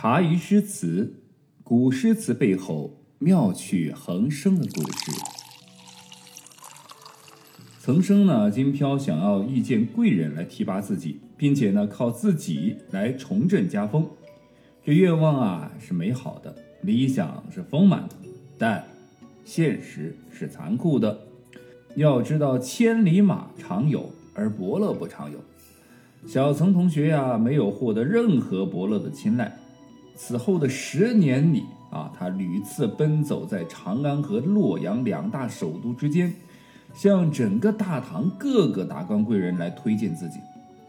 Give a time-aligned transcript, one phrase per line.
[0.00, 1.12] 茶余诗词，
[1.64, 5.10] 古诗词背后妙趣横生的故事。
[7.80, 14.08] 曾生呢，金飘想要遇见贵人来提拔自己，并且呢，靠自己来重振家风。
[14.84, 18.14] 这愿望啊是美好的，理想是丰满的，
[18.56, 18.84] 但
[19.44, 21.18] 现实是残酷的。
[21.96, 25.40] 要知道，千里马常有，而伯乐不常有。
[26.24, 29.58] 小曾同学呀，没有获得任何伯乐的青睐。
[30.20, 36.34] 此后的十年里啊，他屡次奔走在长安和洛阳两大首都之间，
[36.92, 40.40] 向整个大唐各个达官贵人来推荐自己。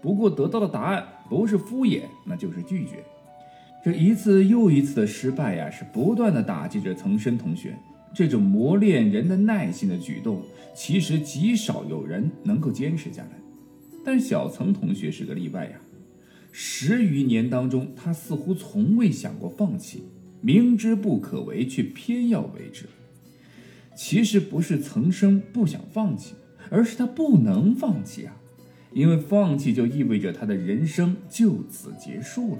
[0.00, 3.04] 不过得到的答案不是敷衍，那就是拒绝。
[3.84, 7.76] 这一次又一次的失败呀，是不断的打击着岑参同学。
[8.14, 10.42] 这种磨练人的耐心的举动，
[10.74, 13.28] 其实极少有人能够坚持下来。
[14.02, 15.72] 但小岑同学是个例外呀。
[16.52, 20.04] 十余年当中，他似乎从未想过放弃，
[20.40, 22.86] 明知不可为，却偏要为之。
[23.94, 26.34] 其实不是曾生不想放弃，
[26.70, 28.34] 而是他不能放弃啊！
[28.92, 32.58] 因为放弃就意味着他的人生就此结束了。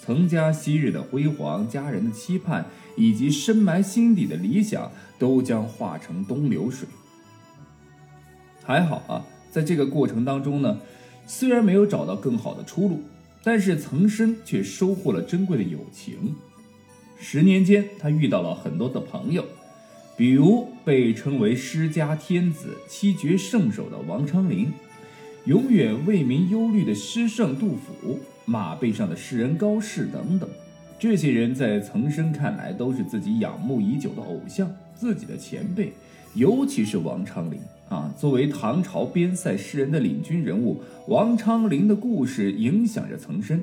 [0.00, 6.88] 曾家昔日的辉煌、家人的期盼，以及深埋心底的理想，都将化成东流水。
[8.64, 10.80] 还好啊，在这个过程当中呢。
[11.26, 13.00] 虽然没有找到更好的出路，
[13.42, 16.34] 但是岑参却收获了珍贵的友情。
[17.18, 19.44] 十年间，他遇到了很多的朋友，
[20.16, 24.72] 比如被称为诗家天子、七绝圣手的王昌龄，
[25.44, 30.48] 永远为民忧虑的诗圣杜甫，马背上的诗人高适等等。
[30.98, 35.92] 这些人在岑参看来都是自己仰慕已久的偶像，自己的前辈，
[36.34, 37.58] 尤其是王昌龄。
[37.92, 43.62] 啊，作为唐朝边塞诗人的领军人物，王昌龄的故事影响着岑参。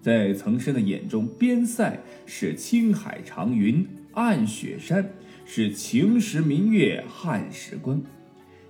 [0.00, 5.06] 在岑参的眼中，边塞是青海长云暗雪山，
[5.44, 8.00] 是晴时明月汉时关。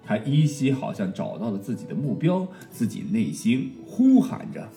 [0.04, 4.68] 他依稀好像找到了自己的目标，自己内心呼喊着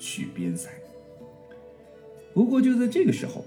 [0.00, 0.68] 去边塞。
[2.34, 3.44] 不过就在这个时候，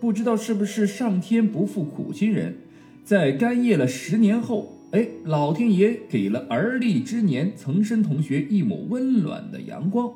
[0.00, 2.58] 不知道是不是上天不负苦心人，
[3.04, 4.76] 在干谒了十年后。
[4.92, 10.12] 哎，老天爷给了而立之年岑参同学一抹温暖的阳光。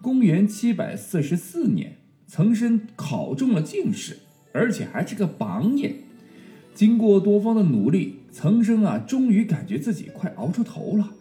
[0.00, 1.96] 公元七百四十四年，
[2.28, 4.18] 岑参考中了进士，
[4.52, 5.96] 而且还是个榜眼。
[6.74, 11.14] 经过多方的努力，岑参啊，终于感觉自己快熬出头了。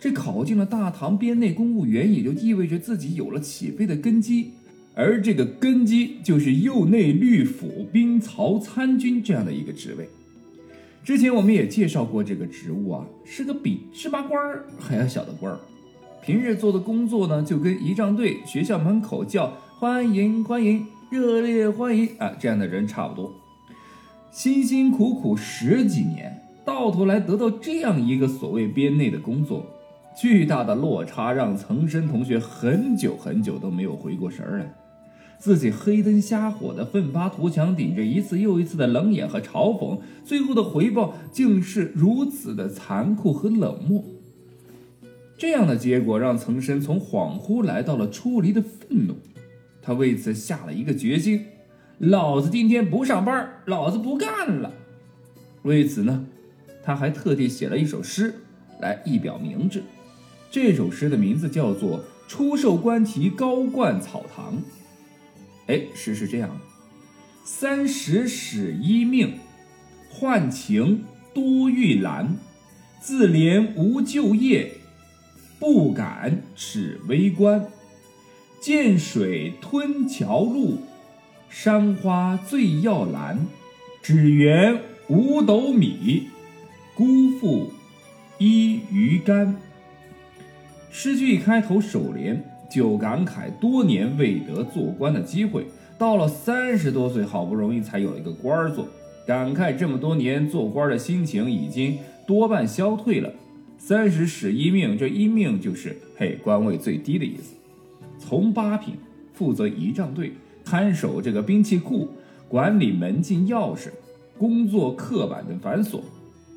[0.00, 4.50] 这考进了大唐编内公务员，也就意味着自己有了起飞的根基，
[4.96, 10.08] 而这个根基就是右内律府兵曹参军这样的一个职位。
[11.06, 15.56] 之前我们也介绍过这个职务啊，是个比芝麻官儿还要小的官儿。
[16.20, 23.32] 平日做的工作呢，就跟仪仗队学校门口叫欢迎欢迎热烈欢迎啊这样的人差不多。
[24.32, 29.64] 辛辛苦苦十几年，到头来得到这样一个所谓编内的工作，
[30.20, 34.74] 巨大的落差让岑参同学很久很久都没有回过神来。
[35.38, 44.04] 自己黑灯瞎火的奋发图强，顶着一次又一次的冷眼和嘲讽，最后的回报竟是如此的残酷和冷漠。
[45.38, 49.16] 这样的结果让岑参从恍惚来到了出离的愤怒，
[49.82, 51.44] 他为此下了一个决心：
[51.98, 54.72] 老子今天不上班，老子不干了。
[55.62, 56.24] 为此呢，
[56.82, 58.34] 他还特地写了一首诗
[58.80, 59.82] 来一表明志。
[60.50, 64.54] 这首诗的名字叫做《出售官题高冠草堂》。
[65.66, 66.56] 哎，诗是这样的：
[67.44, 69.38] 三十始一命，
[70.12, 71.04] 宦情
[71.34, 72.36] 多欲兰。
[73.00, 74.72] 自怜无就业，
[75.60, 77.66] 不敢耻微官。
[78.60, 80.78] 涧水吞桥路，
[81.48, 83.46] 山花最耀兰。
[84.02, 86.28] 只缘五斗米，
[86.94, 87.72] 辜负
[88.38, 89.56] 一鱼竿。
[90.90, 92.42] 诗句开头首联。
[92.70, 95.66] 就感慨多年未得做官的机会，
[95.96, 98.86] 到了三十多岁，好不容易才有了一个官儿做，
[99.26, 103.32] 感慨这么多年做官的心情已经多半消退了。
[103.78, 107.54] 三十使一命，这一命就是嘿官位最低的意思。
[108.18, 108.94] 从八品
[109.32, 110.32] 负责仪仗队，
[110.64, 112.08] 看守这个兵器库，
[112.48, 113.90] 管理门禁钥匙，
[114.38, 116.00] 工作刻板的繁琐，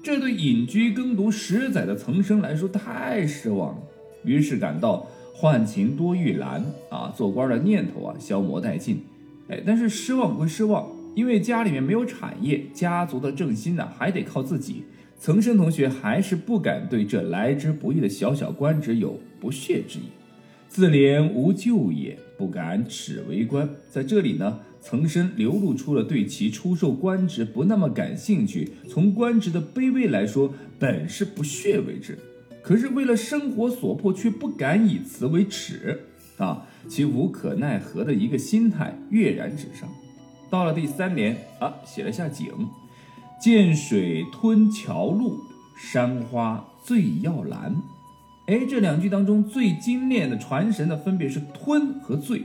[0.04, 3.82] 这对隐居耕读十载的岑参来说太失望了，
[4.24, 5.06] 于是感到。
[5.40, 9.02] 宦情多欲兰啊，做官的念头啊消磨殆尽，
[9.48, 14.84] 哎，但是失望归失望，因为家里面没有产业，家族的振兴呢还得靠自己。
[15.18, 20.04] 岑参同学还是不敢对这来之不易的小小官职有不屑之意。
[20.68, 23.70] 自怜无就也不敢耻为官。
[23.90, 32.18] 在这里呢，岑参流露出了对其出售官职不那么感兴趣，从官职的卑微来说，本是不屑为之。
[32.62, 36.00] 可是为了生活所迫，却不敢以此为耻
[36.38, 36.66] 啊！
[36.88, 39.90] 其无可奈何的一个心态跃然纸上。
[40.50, 42.48] 到了第三联啊，写了下景：
[43.42, 45.40] 涧水吞桥路，
[45.78, 47.76] 山花醉药兰。
[48.48, 52.44] 哎，这两句当中最精炼的传神的，分别是吞和醉。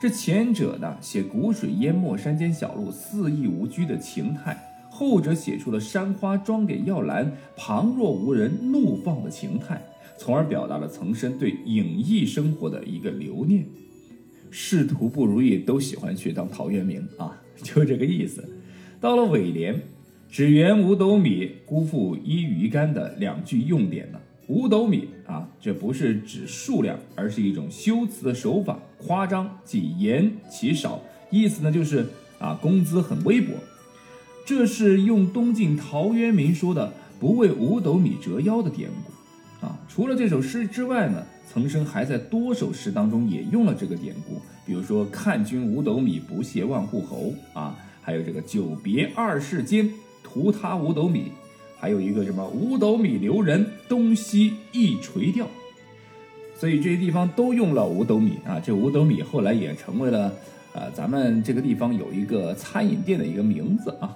[0.00, 4.54] 这前者呢，写谷水淹没山间小路，肆意无拘的情态；
[5.02, 9.82] 后者写出了山花装给药兰，旁若无人，怒放的情态，
[10.16, 13.66] 从而表达了岑参对隐逸生活的一个留念。
[14.48, 18.48] 仕途不如意，都喜欢去当陶渊明啊， 就这个意思。
[19.00, 19.82] 到了尾联，
[20.30, 24.20] 只缘五斗米，辜负一鱼竿的两句用典呢。
[24.46, 32.06] 五斗米啊，这不是指数量，而是一种修辞的手法，夸张即言其少，意思呢就是
[32.38, 33.52] 啊工资很微薄。
[34.54, 39.78] 这是用东晋陶渊明说的“不为五斗米折腰”的典故啊。
[39.88, 49.90] 除了这首诗之外呢，岑参还在多首诗当中也用了这个典故，比如说“看君五斗米，不谢万户侯”啊，还有这个“久别二世间，
[50.22, 51.32] 图他五斗米”。
[51.80, 55.48] 还有一个什么五斗米留人，东西一垂钓，
[56.54, 58.60] 所以这些地方都用了五斗米啊。
[58.60, 60.30] 这五斗米后来也成为了
[60.74, 64.14] 呃咱们这个地方有一个餐饮店的一个名字啊。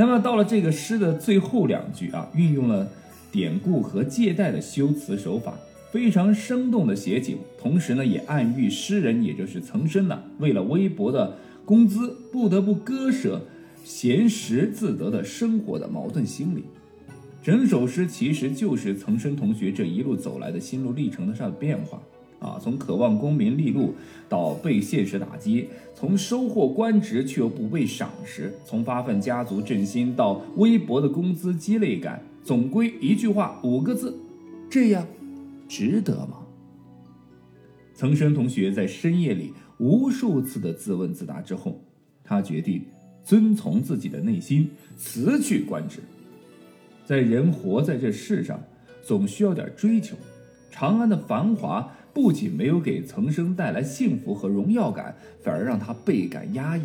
[0.00, 2.88] 那么到了这个诗的最后两句啊，运用了
[3.32, 5.58] 典故和借代的修辞手法，
[5.90, 13.40] 非常生动的写景，同时呢也暗喻诗人也就是岑参呢，为了微薄的工资不得不割舍。
[13.82, 16.62] 闲时自得的生活的矛盾心理，
[17.42, 22.00] 整首诗其实就是岑参同学这一路走来的心路历程的上变化
[22.38, 23.94] 啊，从渴望功名利禄
[24.28, 34.16] 到被现实打击，从收获官职却又不被赏识，从发奋家族振兴到微薄的工资积累感，总归一句话五个字：
[34.70, 35.06] 这样
[35.68, 36.38] 值得吗？
[37.94, 41.80] 岑参同学在深夜里无数次的自问自答之后，
[42.22, 42.84] 他决定。
[43.24, 45.98] 遵从自己的内心，辞去官职。
[47.04, 48.58] 在人活在这世上，
[49.02, 50.16] 总需要点追求。
[50.70, 56.82] 长安的繁华不仅没有给曾生带来幸福和荣耀感，反而让他倍感压抑。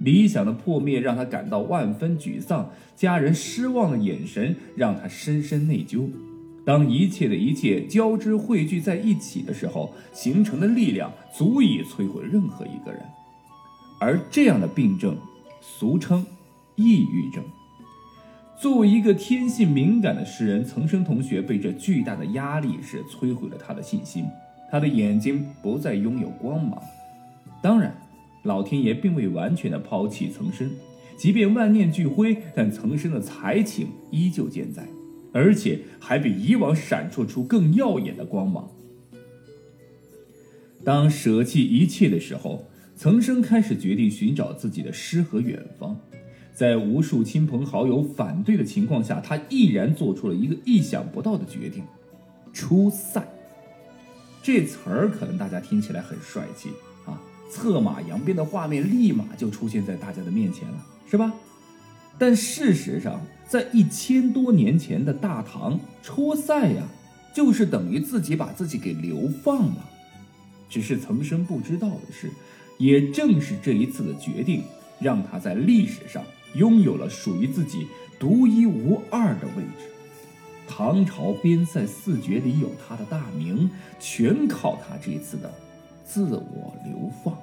[0.00, 6.06] 理想的破灭让他感到万分沮丧，家人失望的眼神让他深深内疚。
[6.62, 13.00] 当一切的一切交织汇聚在一起的时候，形成的力量足以摧毁任何一个人。
[13.98, 15.16] 而这样的病症。
[15.62, 16.24] 俗称
[16.76, 17.42] 抑郁症。
[18.60, 24.26] 作为一个天性敏感的诗人，岑生同学被这巨大的压力是摧毁了他的信心，
[24.70, 26.82] 他的眼睛不再拥有光芒。
[27.62, 27.94] 当然，
[28.42, 30.70] 老天爷并未完全的抛弃曾参，
[31.16, 34.86] 即便万念俱灰，但曾参的才情依旧健在，
[35.32, 38.68] 而且还比以往闪烁出更耀眼的光芒。
[40.84, 42.64] 当舍弃一切的时候。
[42.98, 46.00] 曾参开始决定寻找自己的诗和远方，
[46.54, 51.84] 在无数亲朋好友反对的情况下，他毅然做出了一个意想不到的决定：
[52.54, 53.22] 出塞。
[54.46, 56.70] 这词儿可能大家听起来很帅气
[57.04, 57.20] 啊，
[57.50, 61.34] 策马扬鞭的画面立马就出现在大家的面前了，是吧？
[62.16, 66.84] 但事实上，在一千多年前的大唐，出塞呀，
[67.34, 69.84] 就是等于自己把自己给流放了。
[70.70, 72.30] 只是岑参不知道的是。
[72.78, 74.62] 也正是这一次的决定，
[75.00, 76.22] 让他在历史上
[76.54, 79.90] 拥有了属于自己独一无二的位置。
[80.68, 85.50] 唐朝边塞四绝里有他的大名，全靠他这次的
[86.04, 87.36] 自我流放。